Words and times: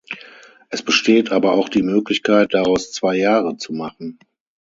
Es 0.71 0.81
besteht 0.81 1.31
aber 1.31 1.51
auch 1.53 1.69
die 1.69 1.83
Möglichkeit, 1.83 2.55
daraus 2.55 2.91
zwei 2.91 3.17
Jahre 3.17 3.57
zu 3.57 3.71
machen. 3.71 4.17